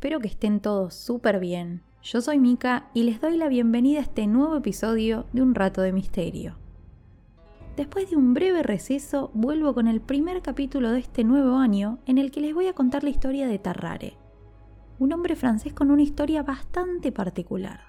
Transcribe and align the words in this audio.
Espero 0.00 0.18
que 0.18 0.28
estén 0.28 0.60
todos 0.60 0.94
súper 0.94 1.40
bien. 1.40 1.82
Yo 2.02 2.22
soy 2.22 2.38
Mika 2.38 2.88
y 2.94 3.02
les 3.02 3.20
doy 3.20 3.36
la 3.36 3.48
bienvenida 3.48 3.98
a 3.98 4.02
este 4.02 4.26
nuevo 4.26 4.56
episodio 4.56 5.26
de 5.34 5.42
Un 5.42 5.54
Rato 5.54 5.82
de 5.82 5.92
Misterio. 5.92 6.56
Después 7.76 8.08
de 8.08 8.16
un 8.16 8.32
breve 8.32 8.62
receso, 8.62 9.30
vuelvo 9.34 9.74
con 9.74 9.88
el 9.88 10.00
primer 10.00 10.40
capítulo 10.40 10.90
de 10.90 11.00
este 11.00 11.22
nuevo 11.22 11.58
año 11.58 11.98
en 12.06 12.16
el 12.16 12.30
que 12.30 12.40
les 12.40 12.54
voy 12.54 12.66
a 12.66 12.72
contar 12.72 13.04
la 13.04 13.10
historia 13.10 13.46
de 13.46 13.58
Tarrare, 13.58 14.16
un 14.98 15.12
hombre 15.12 15.36
francés 15.36 15.74
con 15.74 15.90
una 15.90 16.00
historia 16.00 16.42
bastante 16.42 17.12
particular. 17.12 17.80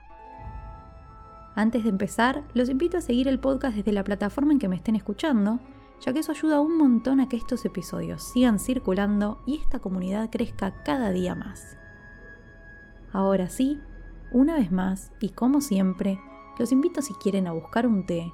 Antes 1.56 1.84
de 1.84 1.92
empezar, 1.92 2.44
los 2.54 2.68
invito 2.68 2.98
a 2.98 3.02
seguir 3.02 3.30
el 3.30 3.40
podcast 3.40 3.78
desde 3.78 3.94
la 3.94 4.04
plataforma 4.04 4.52
en 4.52 4.60
que 4.60 4.68
me 4.68 4.76
estén 4.76 4.98
escuchando 4.98 5.62
ya 6.02 6.12
que 6.12 6.20
eso 6.20 6.34
ayuda 6.34 6.60
un 6.60 6.78
montón 6.78 7.22
a 7.22 7.30
que 7.30 7.38
estos 7.38 7.64
episodios 7.64 8.22
sigan 8.22 8.60
circulando 8.60 9.42
y 9.46 9.60
esta 9.60 9.80
comunidad 9.80 10.30
crezca 10.30 10.84
cada 10.84 11.12
día 11.12 11.36
más. 11.36 11.78
Ahora 13.12 13.50
sí, 13.50 13.80
una 14.32 14.56
vez 14.56 14.72
más, 14.72 15.12
y 15.20 15.30
como 15.30 15.62
siempre, 15.62 16.20
los 16.58 16.72
invito 16.72 17.02
si 17.02 17.14
quieren 17.16 17.48
a 17.48 17.52
buscar 17.52 17.86
un 17.88 18.06
té, 18.06 18.32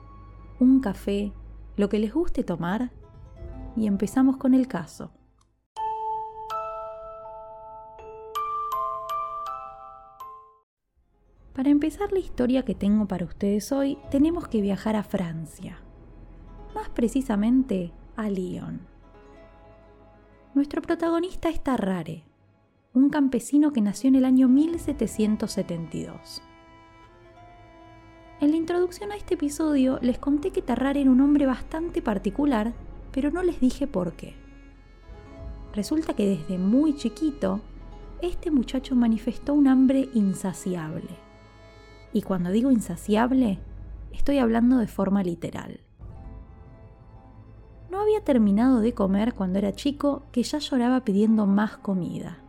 un 0.59 0.79
café, 0.79 1.33
lo 1.75 1.89
que 1.89 1.99
les 1.99 2.13
guste 2.13 2.43
tomar, 2.43 2.91
y 3.75 3.87
empezamos 3.87 4.37
con 4.37 4.53
el 4.53 4.67
caso. 4.67 5.11
Para 11.53 11.69
empezar 11.69 12.11
la 12.11 12.19
historia 12.19 12.63
que 12.63 12.75
tengo 12.75 13.07
para 13.07 13.25
ustedes 13.25 13.71
hoy, 13.71 13.97
tenemos 14.11 14.47
que 14.47 14.61
viajar 14.61 14.95
a 14.95 15.03
Francia 15.03 15.81
más 16.77 16.89
precisamente 16.89 17.91
a 18.15 18.29
Lyon. 18.29 18.81
Nuestro 20.53 20.79
protagonista 20.83 21.49
es 21.49 21.63
Tarrare, 21.63 22.23
un 22.97 23.09
campesino 23.09 23.71
que 23.71 23.81
nació 23.81 24.07
en 24.07 24.15
el 24.15 24.25
año 24.25 24.47
1772. 24.47 26.41
En 28.39 28.51
la 28.51 28.57
introducción 28.57 29.11
a 29.11 29.15
este 29.15 29.35
episodio 29.35 29.99
les 30.01 30.17
conté 30.17 30.49
que 30.51 30.63
Tarrare 30.63 31.01
era 31.01 31.11
un 31.11 31.21
hombre 31.21 31.45
bastante 31.45 32.01
particular, 32.01 32.73
pero 33.11 33.29
no 33.29 33.43
les 33.43 33.59
dije 33.59 33.85
por 33.85 34.13
qué. 34.13 34.33
Resulta 35.73 36.15
que 36.15 36.27
desde 36.27 36.57
muy 36.57 36.95
chiquito, 36.95 37.61
este 38.21 38.49
muchacho 38.49 38.95
manifestó 38.95 39.53
un 39.53 39.67
hambre 39.67 40.09
insaciable. 40.15 41.09
Y 42.13 42.23
cuando 42.23 42.49
digo 42.49 42.71
insaciable, 42.71 43.59
estoy 44.11 44.39
hablando 44.39 44.77
de 44.77 44.87
forma 44.87 45.21
literal. 45.21 45.81
No 47.91 48.01
había 48.01 48.23
terminado 48.23 48.79
de 48.79 48.95
comer 48.95 49.35
cuando 49.35 49.59
era 49.59 49.73
chico 49.73 50.23
que 50.31 50.41
ya 50.41 50.57
lloraba 50.57 51.03
pidiendo 51.03 51.45
más 51.45 51.77
comida. 51.77 52.39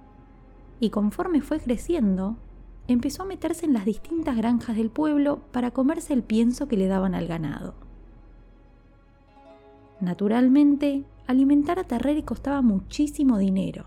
Y 0.80 0.90
conforme 0.90 1.40
fue 1.40 1.60
creciendo, 1.60 2.36
empezó 2.86 3.22
a 3.22 3.26
meterse 3.26 3.66
en 3.66 3.72
las 3.72 3.84
distintas 3.84 4.36
granjas 4.36 4.76
del 4.76 4.90
pueblo 4.90 5.40
para 5.52 5.70
comerse 5.70 6.12
el 6.12 6.22
pienso 6.22 6.68
que 6.68 6.76
le 6.76 6.86
daban 6.86 7.14
al 7.14 7.26
ganado. 7.26 7.74
Naturalmente, 10.00 11.04
alimentar 11.26 11.78
a 11.78 11.84
Terreri 11.84 12.22
costaba 12.22 12.62
muchísimo 12.62 13.36
dinero. 13.38 13.86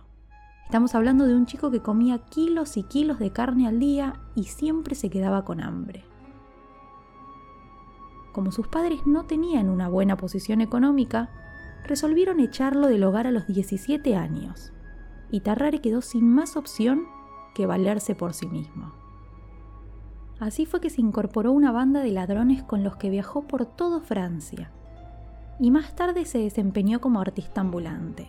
Estamos 0.66 0.94
hablando 0.96 1.25
de 1.25 1.35
un 1.35 1.46
chico 1.46 1.72
que 1.72 1.81
comía 1.81 2.19
kilos 2.19 2.78
y 2.78 2.84
kilos 2.84 3.19
de 3.19 3.31
carne 3.31 3.68
al 3.68 3.80
día 3.80 4.22
y 4.35 4.44
siempre 4.44 4.96
se 4.96 5.09
quedaba 5.09 5.44
con 5.44 5.62
hambre. 5.62 6.06
Como 8.31 8.51
sus 8.51 8.68
padres 8.68 9.06
no 9.06 9.25
tenían 9.25 9.69
una 9.69 9.90
buena 9.90 10.16
posición 10.16 10.62
económica, 10.62 11.30
resolvieron 11.85 12.40
echarlo 12.40 12.88
del 12.88 13.03
hogar 13.03 13.28
a 13.28 13.31
los 13.31 13.47
17 13.47 14.16
años, 14.16 14.72
y 15.31 15.40
Tarrare 15.40 15.80
quedó 15.80 16.02
sin 16.02 16.30
más 16.30 16.58
opción 16.58 17.08
que 17.56 17.66
valerse 17.66 18.14
por 18.14 18.34
sí 18.34 18.47
mismo. 18.47 18.94
Así 20.40 20.66
fue 20.66 20.81
que 20.81 20.90
se 20.90 21.02
incorporó 21.02 21.52
una 21.52 21.72
banda 21.72 22.02
de 22.02 22.12
ladrones 22.12 22.64
con 22.64 22.84
los 22.84 22.97
que 22.97 23.09
viajó 23.09 23.44
por 23.44 23.66
toda 23.66 24.02
Francia, 24.02 24.72
y 25.59 25.72
más 25.72 25.96
tarde 25.96 26.25
se 26.25 26.40
desempeñó 26.40 27.00
como 27.00 27.22
artista 27.22 27.62
ambulante. 27.62 28.28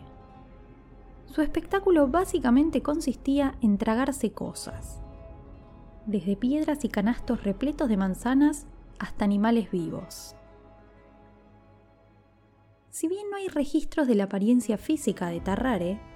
Su 1.27 1.41
espectáculo 1.41 2.09
básicamente 2.09 2.83
consistía 2.83 3.55
en 3.63 3.79
tragarse 3.79 4.33
cosas, 4.33 5.01
desde 6.07 6.37
piedras 6.37 6.84
y 6.84 6.89
canastos 6.89 7.43
repletos 7.43 7.89
de 7.89 7.97
manzanas 7.97 8.67
hasta 8.99 9.25
animales 9.25 9.71
vivos. 9.71 10.37
Si 12.91 13.09
bien 13.09 13.31
no 13.31 13.39
hay 13.39 13.49
registros 13.49 14.07
de 14.07 14.15
la 14.15 14.25
apariencia 14.25 14.77
física 14.77 15.29
de 15.29 15.41
Tarrare, 15.41 16.12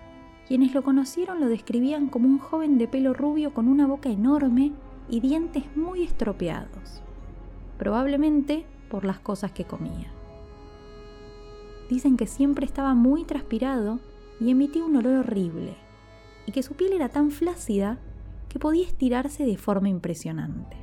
quienes 0.47 0.75
lo 0.75 0.83
conocieron 0.83 1.41
lo 1.41 1.49
describían 1.49 2.09
como 2.09 2.29
un 2.29 2.39
joven 2.39 2.79
de 2.79 2.87
pelo 2.87 3.15
rubio 3.15 3.53
con 3.53 3.69
una 3.69 3.87
boca 3.87 4.09
enorme 4.09 4.73
y 5.09 5.21
dientes 5.21 5.65
muy 5.77 6.03
estropeados, 6.03 7.03
probablemente 7.79 8.65
por 8.89 9.05
las 9.05 9.19
cosas 9.19 9.53
que 9.53 9.65
comía. 9.65 10.13
Dicen 11.91 12.17
que 12.17 12.27
siempre 12.27 12.65
estaba 12.65 12.95
muy 12.95 13.25
transpirado 13.25 14.01
y 14.41 14.51
emitía 14.51 14.85
un 14.85 14.97
olor 14.97 15.19
horrible, 15.19 15.77
y 16.47 16.53
que 16.53 16.63
su 16.63 16.75
piel 16.75 16.93
era 16.93 17.09
tan 17.09 17.31
flácida 17.31 17.99
que 18.49 18.59
podía 18.59 18.87
estirarse 18.87 19.45
de 19.45 19.57
forma 19.57 19.89
impresionante. 19.89 20.77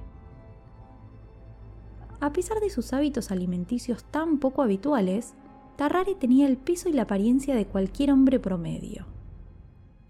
A 2.20 2.32
pesar 2.32 2.60
de 2.60 2.70
sus 2.70 2.94
hábitos 2.94 3.32
alimenticios 3.32 4.04
tan 4.06 4.38
poco 4.40 4.62
habituales, 4.62 5.36
Tarrare 5.76 6.16
tenía 6.16 6.48
el 6.48 6.58
peso 6.58 6.88
y 6.88 6.94
la 6.94 7.04
apariencia 7.04 7.56
de 7.56 7.66
cualquier 7.66 8.12
hombre 8.12 8.40
promedio. 8.40 9.13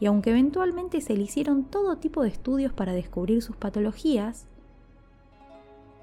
Y 0.03 0.05
aunque 0.05 0.31
eventualmente 0.31 0.99
se 0.99 1.15
le 1.15 1.23
hicieron 1.23 1.63
todo 1.63 1.95
tipo 1.95 2.23
de 2.23 2.27
estudios 2.27 2.73
para 2.73 2.91
descubrir 2.91 3.41
sus 3.41 3.55
patologías, 3.55 4.47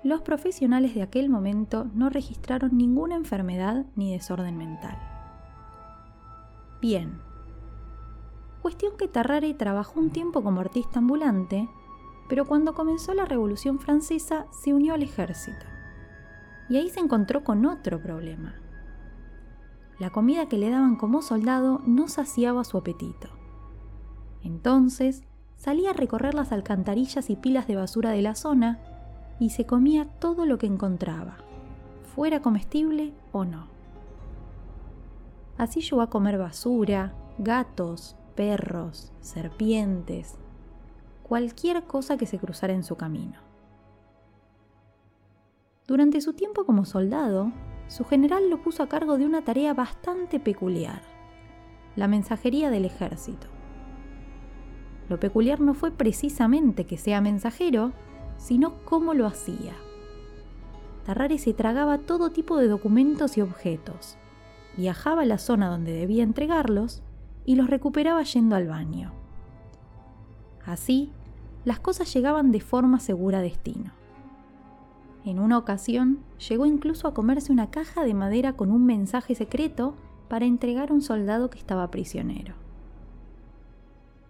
los 0.03 0.23
profesionales 0.23 0.95
de 0.95 1.03
aquel 1.03 1.29
momento 1.29 1.85
no 1.93 2.09
registraron 2.09 2.79
ninguna 2.79 3.15
enfermedad 3.15 3.85
ni 3.97 4.11
desorden 4.11 4.57
mental. 4.57 4.97
Bien. 6.81 7.21
Cuestión 8.63 8.97
que 8.97 9.07
Tarrare 9.07 9.53
trabajó 9.53 10.01
un 10.01 10.09
tiempo 10.09 10.43
como 10.43 10.63
artista 10.63 11.01
ambulante, 11.01 11.69
pero 12.31 12.47
cuando 12.47 12.73
comenzó 12.73 13.13
la 13.13 13.27
Revolución 13.27 13.79
Francesa 13.81 14.47
se 14.51 14.73
unió 14.73 14.95
al 14.95 15.03
ejército. 15.03 15.67
Y 16.71 16.79
ahí 16.79 16.89
se 16.89 17.01
encontró 17.01 17.45
con 17.45 17.67
otro 17.67 18.01
problema 18.01 18.55
la 20.01 20.09
comida 20.09 20.49
que 20.49 20.57
le 20.57 20.71
daban 20.71 20.97
como 20.97 21.21
soldado 21.21 21.83
no 21.85 22.09
saciaba 22.09 22.65
su 22.65 22.79
apetito. 22.79 23.40
Entonces 24.43 25.23
salía 25.57 25.91
a 25.91 25.95
recorrer 25.95 26.35
las 26.35 26.53
alcantarillas 26.53 27.31
y 27.31 27.37
pilas 27.37 27.67
de 27.67 27.77
basura 27.77 28.11
de 28.11 28.23
la 28.23 28.35
zona 28.35 28.79
y 29.39 29.51
se 29.51 29.67
comía 29.67 30.05
todo 30.05 30.47
lo 30.47 30.59
que 30.59 30.67
encontraba, 30.67 31.39
fuera 32.15 32.41
comestible 32.41 33.13
o 33.33 33.45
no. 33.45 33.67
Así 35.59 35.81
llegó 35.81 36.01
a 36.01 36.11
comer 36.11 36.39
basura, 36.39 37.15
gatos, 37.39 38.17
perros, 38.35 39.13
serpientes, 39.21 40.37
cualquier 41.23 41.85
cosa 41.85 42.17
que 42.17 42.27
se 42.27 42.39
cruzara 42.39 42.73
en 42.73 42.85
su 42.85 42.97
camino. 42.97 43.39
Durante 45.87 46.21
su 46.21 46.35
tiempo 46.35 46.65
como 46.65 46.85
soldado, 46.85 47.53
su 47.89 48.05
general 48.05 48.49
lo 48.49 48.63
puso 48.63 48.83
a 48.83 48.89
cargo 48.89 49.19
de 49.19 49.27
una 49.27 49.43
tarea 49.43 49.75
bastante 49.75 50.39
peculiar, 50.39 51.03
la 51.97 52.09
mensajería 52.09 52.71
del 52.71 52.85
ejército. 52.85 53.49
Lo 55.11 55.19
peculiar 55.19 55.61
no 55.61 55.75
fue 55.75 55.91
precisamente 55.91 56.87
que 56.87 56.97
sea 56.97 57.21
mensajero, 57.21 57.91
sino 58.39 58.75
cómo 58.85 59.13
lo 59.13 59.27
hacía. 59.27 59.75
Tarrare 61.05 61.37
se 61.39 61.53
tragaba 61.53 61.99
todo 61.99 62.31
tipo 62.31 62.57
de 62.59 62.69
documentos 62.69 63.37
y 63.37 63.41
objetos, 63.41 64.19
viajaba 64.77 65.23
a 65.23 65.27
la 65.27 65.39
zona 65.39 65.69
donde 65.69 65.93
debía 65.93 66.23
entregarlos 66.23 67.03
y 67.45 67.57
los 67.57 67.69
recuperaba 67.69 68.23
yendo 68.23 68.55
al 68.55 68.69
baño. 68.69 69.11
Así, 70.65 71.11
las 71.65 71.81
cosas 71.81 72.15
llegaban 72.15 72.53
de 72.53 72.61
forma 72.61 73.01
segura 73.01 73.39
a 73.39 73.43
destino. 73.43 73.91
En 75.25 75.41
una 75.41 75.59
ocasión, 75.59 76.21
llegó 76.49 76.67
incluso 76.67 77.09
a 77.09 77.15
comerse 77.15 77.51
una 77.51 77.71
caja 77.71 78.05
de 78.05 78.15
madera 78.15 78.53
con 78.53 78.71
un 78.71 78.87
mensaje 78.87 79.35
secreto 79.35 79.97
para 80.29 80.47
entregar 80.47 80.91
a 80.91 80.95
un 80.95 81.03
soldado 81.03 81.51
que 81.51 81.59
estaba 81.59 81.91
prisionero. 81.91 82.55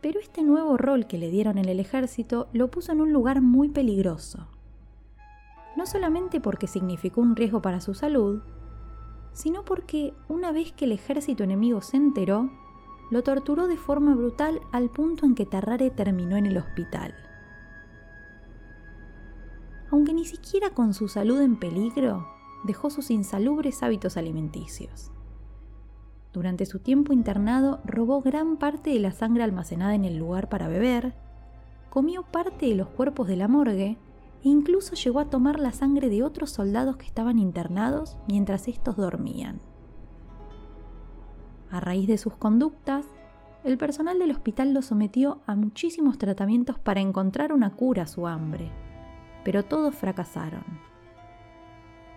Pero 0.00 0.18
este 0.18 0.42
nuevo 0.42 0.76
rol 0.76 1.06
que 1.06 1.18
le 1.18 1.30
dieron 1.30 1.58
en 1.58 1.68
el 1.68 1.80
ejército 1.80 2.48
lo 2.52 2.70
puso 2.70 2.92
en 2.92 3.00
un 3.00 3.12
lugar 3.12 3.42
muy 3.42 3.68
peligroso. 3.68 4.46
No 5.76 5.86
solamente 5.86 6.40
porque 6.40 6.66
significó 6.66 7.20
un 7.20 7.36
riesgo 7.36 7.60
para 7.60 7.80
su 7.80 7.94
salud, 7.94 8.40
sino 9.32 9.64
porque 9.64 10.14
una 10.28 10.52
vez 10.52 10.72
que 10.72 10.86
el 10.86 10.92
ejército 10.92 11.44
enemigo 11.44 11.80
se 11.82 11.96
enteró, 11.96 12.50
lo 13.10 13.22
torturó 13.22 13.66
de 13.66 13.76
forma 13.76 14.14
brutal 14.14 14.60
al 14.72 14.90
punto 14.90 15.26
en 15.26 15.34
que 15.34 15.46
Tarrare 15.46 15.90
terminó 15.90 16.36
en 16.36 16.46
el 16.46 16.56
hospital. 16.56 17.14
Aunque 19.90 20.14
ni 20.14 20.24
siquiera 20.24 20.70
con 20.70 20.94
su 20.94 21.08
salud 21.08 21.40
en 21.40 21.58
peligro, 21.58 22.26
dejó 22.64 22.90
sus 22.90 23.10
insalubres 23.10 23.82
hábitos 23.82 24.16
alimenticios. 24.16 25.10
Durante 26.32 26.64
su 26.64 26.78
tiempo 26.78 27.12
internado 27.12 27.80
robó 27.84 28.20
gran 28.20 28.56
parte 28.56 28.90
de 28.90 29.00
la 29.00 29.10
sangre 29.10 29.42
almacenada 29.42 29.94
en 29.94 30.04
el 30.04 30.16
lugar 30.16 30.48
para 30.48 30.68
beber, 30.68 31.14
comió 31.90 32.22
parte 32.22 32.66
de 32.66 32.76
los 32.76 32.88
cuerpos 32.88 33.26
de 33.26 33.36
la 33.36 33.48
morgue 33.48 33.98
e 34.44 34.48
incluso 34.48 34.94
llegó 34.94 35.18
a 35.18 35.28
tomar 35.28 35.58
la 35.58 35.72
sangre 35.72 36.08
de 36.08 36.22
otros 36.22 36.50
soldados 36.50 36.96
que 36.96 37.06
estaban 37.06 37.38
internados 37.38 38.16
mientras 38.28 38.68
estos 38.68 38.96
dormían. 38.96 39.60
A 41.70 41.80
raíz 41.80 42.06
de 42.06 42.16
sus 42.16 42.34
conductas, 42.36 43.06
el 43.64 43.76
personal 43.76 44.18
del 44.18 44.30
hospital 44.30 44.72
lo 44.72 44.82
sometió 44.82 45.40
a 45.46 45.56
muchísimos 45.56 46.16
tratamientos 46.16 46.78
para 46.78 47.00
encontrar 47.00 47.52
una 47.52 47.74
cura 47.74 48.04
a 48.04 48.06
su 48.06 48.26
hambre, 48.26 48.70
pero 49.44 49.64
todos 49.64 49.94
fracasaron. 49.94 50.64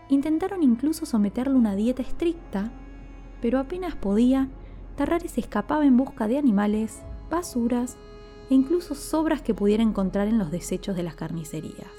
Intentaron 0.10 0.62
incluso 0.62 1.06
someterlo 1.06 1.56
a 1.56 1.60
una 1.60 1.76
dieta 1.76 2.04
estricta 2.04 2.72
pero 3.44 3.60
apenas 3.60 3.94
podía, 3.94 4.48
Tarrare 4.96 5.28
se 5.28 5.42
escapaba 5.42 5.86
en 5.86 5.98
busca 5.98 6.30
de 6.30 6.38
animales, 6.38 7.04
basuras 7.30 7.98
e 8.50 8.54
incluso 8.54 8.96
sobras 8.96 9.42
que 9.42 9.54
pudiera 9.54 9.84
encontrar 9.84 10.30
en 10.30 10.38
los 10.38 10.50
desechos 10.50 10.96
de 10.96 11.04
las 11.04 11.16
carnicerías. 11.16 11.92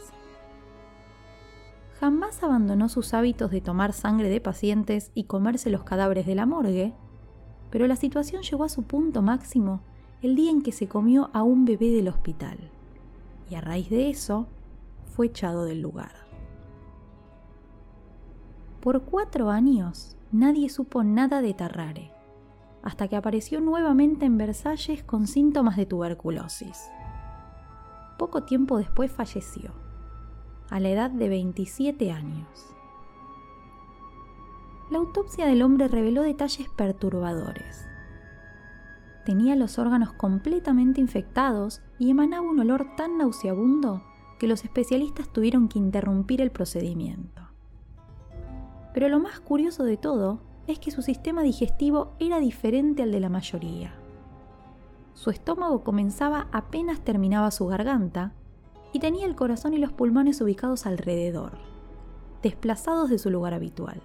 Jamás 2.01 2.43
abandonó 2.43 2.89
sus 2.89 3.13
hábitos 3.13 3.51
de 3.51 3.61
tomar 3.61 3.93
sangre 3.93 4.31
de 4.31 4.41
pacientes 4.41 5.11
y 5.13 5.25
comerse 5.25 5.69
los 5.69 5.85
cadáveres 5.85 6.25
de 6.25 6.35
la 6.35 6.47
morgue, 6.47 6.95
pero 7.69 7.87
la 7.87 7.97
situación 7.97 8.43
llegó 8.43 8.65
a 8.65 8.71
su 8.71 8.85
punto 8.85 9.21
máximo 9.21 9.83
el 10.23 10.37
día 10.37 10.51
en 10.51 10.63
que 10.63 10.73
se 10.73 10.89
comió 10.89 11.29
a 11.35 11.43
un 11.43 11.67
bebé 11.67 11.91
del 11.91 12.09
hospital, 12.09 12.57
y 13.51 13.57
a 13.57 13.61
raíz 13.61 13.91
de 13.91 14.09
eso 14.09 14.47
fue 15.15 15.27
echado 15.27 15.67
del 15.67 15.83
lugar. 15.83 16.13
Por 18.81 19.03
cuatro 19.03 19.51
años 19.51 20.17
nadie 20.35 20.69
supo 20.69 21.05
nada 21.05 21.41
de 21.41 21.55
Tarrare, 21.55 22.11
hasta 22.83 23.07
que 23.07 23.15
apareció 23.15 23.61
nuevamente 23.61 24.27
en 24.27 24.37
Versalles 24.37 25.05
con 25.05 25.29
síntomas 25.29 25.77
de 25.77 25.87
tuberculosis. 25.87 26.91
Poco 28.19 28.43
tiempo 28.43 28.79
después 28.79 29.13
falleció, 29.13 29.71
a 30.71 30.81
la 30.81 30.89
edad 30.89 31.11
de 31.11 31.29
27 31.29 32.11
años. 32.11 32.75
La 34.91 34.99
autopsia 34.99 35.47
del 35.47 35.63
hombre 35.63 35.87
reveló 35.87 36.23
detalles 36.23 36.69
perturbadores. 36.69 37.87
Tenía 39.25 39.55
los 39.55 39.79
órganos 39.79 40.13
completamente 40.13 41.01
infectados 41.01 41.81
y 41.99 42.11
emanaba 42.11 42.43
un 42.43 42.59
olor 42.59 42.97
tan 42.97 43.19
nauseabundo 43.19 44.03
que 44.41 44.49
los 44.49 44.65
especialistas 44.65 45.33
tuvieron 45.33 45.69
que 45.69 45.79
interrumpir 45.79 46.41
el 46.43 46.51
procedimiento. 46.51 47.44
Pero 48.95 49.09
lo 49.09 49.19
más 49.19 49.41
curioso 49.41 49.85
de 49.85 49.97
todo 49.97 50.41
es 50.69 50.79
que 50.79 50.93
su 50.93 51.03
sistema 51.03 51.43
digestivo 51.43 52.15
era 52.21 52.39
diferente 52.39 53.03
al 53.03 53.11
de 53.11 53.21
la 53.21 53.29
mayoría. 53.29 53.93
Su 55.13 55.31
estómago 55.31 55.83
comenzaba 55.83 56.47
apenas 56.53 57.01
terminaba 57.01 57.51
su 57.51 57.67
garganta 57.67 58.33
y 58.93 59.01
tenía 59.01 59.27
el 59.27 59.35
corazón 59.35 59.75
y 59.75 59.79
los 59.79 59.93
pulmones 59.93 60.41
ubicados 60.41 60.87
alrededor, 60.87 61.59
desplazados 62.43 63.11
de 63.11 63.19
su 63.19 63.31
lugar 63.31 63.53
habitual. 63.53 64.01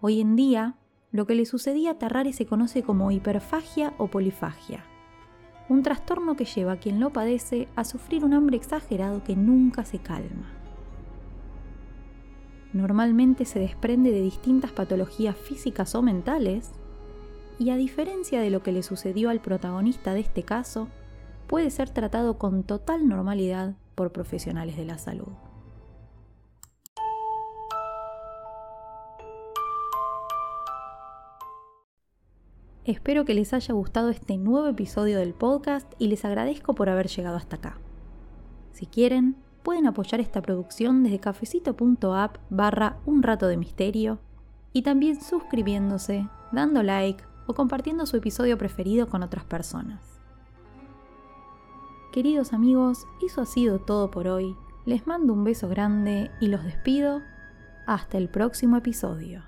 Hoy 0.00 0.20
en 0.20 0.34
día, 0.34 0.74
lo 1.12 1.26
que 1.26 1.36
le 1.36 1.46
sucedía 1.46 1.92
a 1.92 1.98
Tarrare 1.98 2.32
se 2.32 2.46
conoce 2.46 2.82
como 2.82 3.12
hiperfagia 3.12 3.94
o 3.96 4.08
polifagia, 4.08 4.84
un 5.68 5.82
trastorno 5.82 6.34
que 6.34 6.46
lleva 6.46 6.72
a 6.72 6.78
quien 6.78 6.98
lo 6.98 7.12
padece 7.12 7.68
a 7.76 7.84
sufrir 7.84 8.24
un 8.24 8.34
hambre 8.34 8.56
exagerado 8.56 9.22
que 9.22 9.36
nunca 9.36 9.84
se 9.84 9.98
calma 9.98 10.57
normalmente 12.78 13.44
se 13.44 13.58
desprende 13.58 14.10
de 14.12 14.22
distintas 14.22 14.72
patologías 14.72 15.36
físicas 15.36 15.94
o 15.94 16.00
mentales, 16.00 16.70
y 17.58 17.70
a 17.70 17.76
diferencia 17.76 18.40
de 18.40 18.50
lo 18.50 18.62
que 18.62 18.72
le 18.72 18.82
sucedió 18.82 19.30
al 19.30 19.40
protagonista 19.40 20.14
de 20.14 20.20
este 20.20 20.44
caso, 20.44 20.88
puede 21.48 21.70
ser 21.70 21.90
tratado 21.90 22.38
con 22.38 22.62
total 22.62 23.08
normalidad 23.08 23.74
por 23.94 24.12
profesionales 24.12 24.76
de 24.76 24.84
la 24.84 24.96
salud. 24.96 25.32
Espero 32.84 33.26
que 33.26 33.34
les 33.34 33.52
haya 33.52 33.74
gustado 33.74 34.08
este 34.08 34.38
nuevo 34.38 34.68
episodio 34.68 35.18
del 35.18 35.34
podcast 35.34 35.92
y 35.98 36.06
les 36.06 36.24
agradezco 36.24 36.74
por 36.74 36.88
haber 36.88 37.08
llegado 37.08 37.36
hasta 37.36 37.56
acá. 37.56 37.78
Si 38.72 38.86
quieren, 38.86 39.36
pueden 39.68 39.86
apoyar 39.86 40.18
esta 40.18 40.40
producción 40.40 41.02
desde 41.02 41.20
cafecito.app 41.20 42.38
barra 42.48 42.96
un 43.04 43.22
rato 43.22 43.48
de 43.48 43.58
misterio 43.58 44.18
y 44.72 44.80
también 44.80 45.20
suscribiéndose, 45.20 46.26
dando 46.52 46.82
like 46.82 47.22
o 47.46 47.52
compartiendo 47.52 48.06
su 48.06 48.16
episodio 48.16 48.56
preferido 48.56 49.08
con 49.08 49.22
otras 49.22 49.44
personas. 49.44 50.22
Queridos 52.12 52.54
amigos, 52.54 53.06
eso 53.22 53.42
ha 53.42 53.44
sido 53.44 53.78
todo 53.78 54.10
por 54.10 54.26
hoy. 54.26 54.56
Les 54.86 55.06
mando 55.06 55.34
un 55.34 55.44
beso 55.44 55.68
grande 55.68 56.30
y 56.40 56.46
los 56.46 56.64
despido. 56.64 57.20
Hasta 57.86 58.16
el 58.16 58.30
próximo 58.30 58.78
episodio. 58.78 59.47